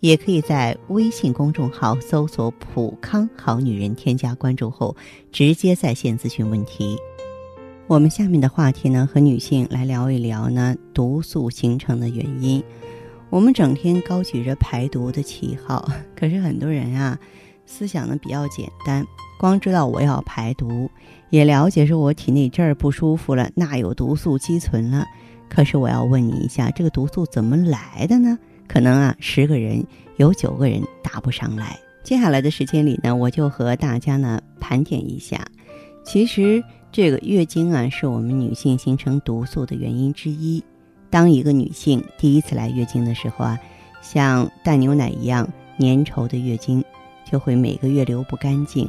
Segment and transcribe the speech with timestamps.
[0.00, 4.96] 也可以在微信公众号搜索“普康好女人”，添加关注后
[5.32, 6.96] 直接在线咨询问题。
[7.86, 12.62] 我们下面的话题呢，和女性来聊一聊呢毒素形成的原因。
[13.30, 17.18] 我们整天高举着排毒的旗号， 可是很多人啊，
[17.64, 19.04] 思想呢比较简单，
[19.38, 20.90] 光知道我要排毒，
[21.30, 25.06] 也了解说我体内这儿不舒服了，那有毒素积存了。
[25.48, 28.38] 可是我要问你一下，这个毒素怎么来的呢？
[28.68, 29.84] 可能啊，十个人
[30.16, 31.78] 有九个人答不上来。
[32.02, 35.44] 接下来的时间里呢，我就和大家呢盘点一下。
[36.04, 40.62] 其实这个月经啊，是我们女性形成毒素的原因之一。
[41.10, 43.58] 当一个女性第一次来月经的时候啊，
[44.02, 46.84] 像淡牛奶一样粘稠的月经，
[47.30, 48.88] 就会每个月流不干净，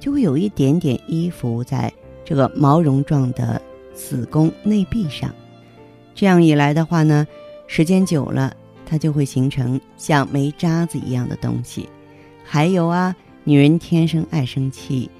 [0.00, 1.92] 就会有一点点依附在
[2.24, 3.60] 这个毛绒状的
[3.94, 5.30] 子宫内壁上。
[6.14, 7.26] 这样一来的话呢，
[7.66, 8.56] 时间久了。
[8.86, 11.88] 它就会形成像煤渣子一样的东西，
[12.44, 15.10] 还有啊，女人天生爱生气，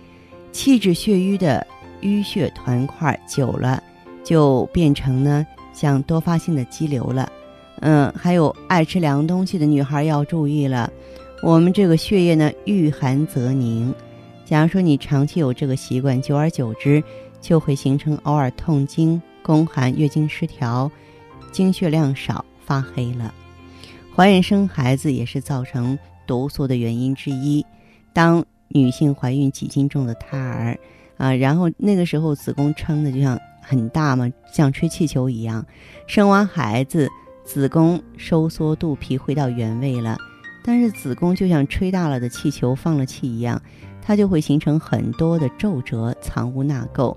[0.52, 1.66] 气滞血瘀的
[2.02, 3.82] 淤血团块久了
[4.22, 7.30] 就变成呢像多发性的肌瘤了。
[7.80, 10.90] 嗯，还有爱吃凉东西的女孩要注意了，
[11.42, 13.92] 我们这个血液呢遇寒则凝，
[14.44, 17.02] 假如说你长期有这个习惯，久而久之
[17.40, 20.90] 就会形成偶尔痛经、宫寒、月经失调、
[21.52, 23.34] 经血量少、发黑了。
[24.16, 27.66] 怀孕生孩子也是造成毒素的原因之一。
[28.12, 30.78] 当女性怀孕几斤重的胎儿，
[31.16, 35.66] 啊，然后那个时候子宫撑的就像很大嘛，像吹气球一样。
[36.06, 37.10] 生完孩子，
[37.42, 40.16] 子宫收缩，肚皮回到原位了，
[40.62, 43.60] 但是子宫就像吹大了的气球放了气一样，
[44.00, 47.16] 它就会形成很多的皱褶，藏污纳垢，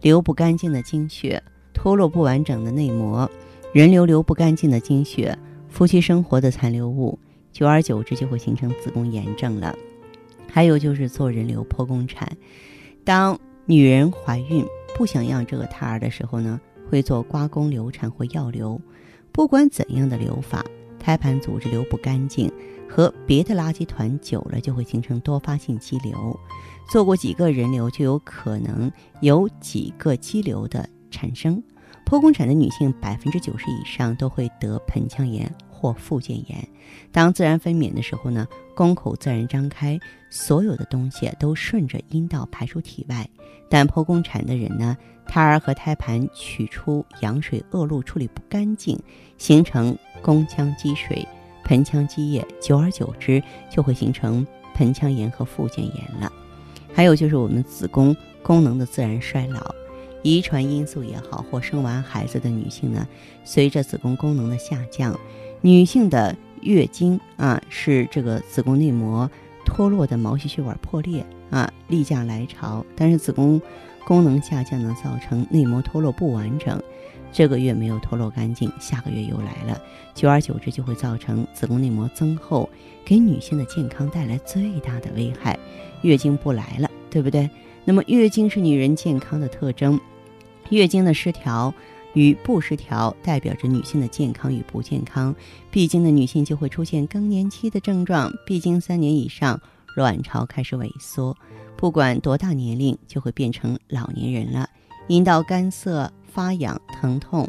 [0.00, 1.42] 流不干净的经血，
[1.74, 3.28] 脱落不完整的内膜，
[3.72, 5.36] 人流流不干净的经血。
[5.76, 7.18] 夫妻生活的残留物，
[7.52, 9.76] 久而久之就会形成子宫炎症了。
[10.50, 12.34] 还有就是做人流剖宫产，
[13.04, 14.64] 当女人怀孕
[14.96, 18.80] 不想要这个胎儿的时候呢，会做刮宫流产或药流。
[19.30, 20.64] 不管怎样的流法，
[20.98, 22.50] 胎盘组织流不干净，
[22.88, 26.40] 和别的垃圾团久了就会形成多发性肌瘤。
[26.90, 31.62] 做过几个人流，就有可能有几个肌瘤的产生。
[32.06, 35.52] 剖宫产的女性百分之九十以上都会得盆腔炎。
[35.78, 36.66] 或附件炎，
[37.12, 40.00] 当自然分娩的时候呢，宫口自然张开，
[40.30, 43.28] 所有的东西都顺着阴道排出体外。
[43.68, 48.98] 但剖宫产的人呢，胎儿和胎盘取出羊水恶露处理不干净，
[49.36, 51.26] 形成宫腔积水、
[51.64, 56.32] 盆腔积液，久而久之就会形成盆腔炎和附件炎了。
[56.94, 59.74] 还有就是我们子宫功能的自然衰老，
[60.22, 63.06] 遗传因素也好，或生完孩子的女性呢，
[63.44, 65.18] 随着子宫功能的下降。
[65.66, 69.28] 女性的月经啊，是这个子宫内膜
[69.64, 72.86] 脱落的毛细血管破裂啊，例假来潮。
[72.94, 73.60] 但是子宫
[74.04, 76.80] 功能下降呢，造成内膜脱落不完整，
[77.32, 79.82] 这个月没有脱落干净，下个月又来了，
[80.14, 82.70] 久而久之就会造成子宫内膜增厚，
[83.04, 85.58] 给女性的健康带来最大的危害，
[86.02, 87.50] 月经不来了，对不对？
[87.84, 89.98] 那么月经是女人健康的特征，
[90.70, 91.74] 月经的失调。
[92.16, 95.36] 与不失调代表着女性的健康与不健康，
[95.70, 99.60] 闭经的女性就会出现更年期的症状，闭经三年以上，
[99.94, 101.36] 卵巢开始萎缩，
[101.76, 104.66] 不管多大年龄就会变成老年人了。
[105.08, 107.46] 阴道干涩、发痒、疼痛，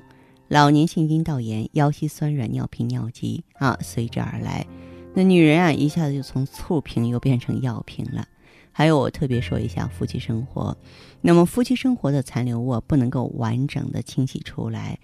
[0.49, 4.67] 老年性阴道炎、腰膝酸软、尿频尿急啊，随之而来。
[5.13, 8.27] 那女人啊，一下子就从醋瓶又变成药瓶了。
[8.77, 10.77] 还有，我特别说一下夫妻生活。
[11.21, 14.99] 那么，夫妻生活的残留物不能够完整的清洗出来，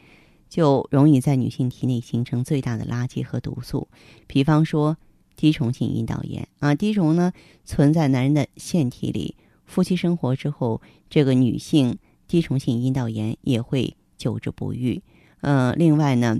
[0.48, 3.88] 就容易在女性体内形成最大的垃圾和毒素。
[4.28, 4.96] 比方说，
[5.36, 7.34] 滴虫性阴道炎啊，滴虫呢
[7.66, 9.36] 存在男人的腺体里，
[9.66, 10.80] 夫妻生活之后，
[11.10, 11.98] 这个女性
[12.28, 15.02] 滴虫性阴道炎也会久治不愈。
[15.42, 16.38] 嗯，另外呢，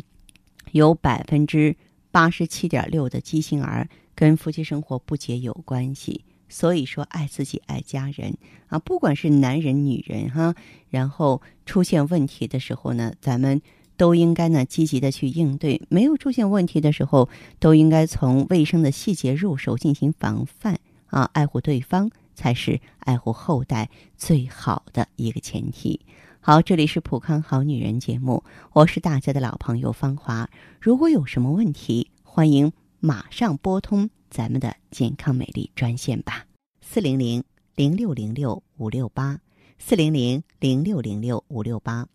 [0.72, 1.76] 有百分之
[2.12, 6.24] 八十七点六的畸形儿跟夫妻生活不洁有关系。
[6.54, 10.54] 所以说，爱自己，爱家人啊，不管是男人、女人哈，
[10.92, 13.60] 然后出现问题的时候呢，咱们
[13.98, 17.28] 都应该呢积极的去应对；没有出现问题的时候，
[17.58, 20.78] 都应该从卫生的细节入手进行防范
[21.08, 26.02] 啊，爱护对方，才是爱护后代最好的一个前提。
[26.40, 30.48] 好，这里是普康好女人节目，我是大家的老朋友芳华。
[30.80, 36.48] 如果有什么问题，欢迎马上拨通咱们的健康美丽专线吧，
[36.82, 37.44] 四零零
[37.76, 39.40] 零六零六五六八，
[39.78, 42.08] 四零零零六零六五六八。